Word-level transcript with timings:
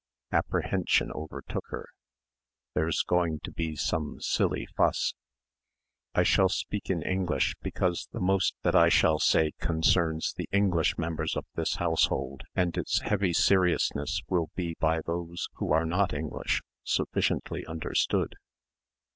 Apprehension 0.31 1.11
overtook 1.11 1.65
her... 1.69 1.87
"there's 2.73 3.03
going 3.03 3.39
to 3.43 3.51
be 3.51 3.75
some 3.75 4.19
silly 4.19 4.65
fuss." 4.75 5.13
"I 6.15 6.23
shall 6.23 6.49
speak 6.49 6.89
in 6.89 7.03
English, 7.03 7.53
because 7.61 8.07
the 8.11 8.19
most 8.19 8.55
that 8.63 8.75
I 8.75 8.89
shall 8.89 9.19
say 9.19 9.51
concerns 9.59 10.33
the 10.35 10.49
English 10.51 10.97
members 10.97 11.35
of 11.37 11.45
this 11.53 11.75
household 11.75 12.41
and 12.55 12.75
its 12.79 13.01
heavy 13.01 13.31
seriousness 13.31 14.23
will 14.27 14.49
be 14.55 14.75
by 14.79 15.01
those 15.05 15.47
who 15.57 15.71
are 15.71 15.85
not 15.85 16.15
English, 16.15 16.63
sufficiently 16.83 17.63
understood." 17.67 18.37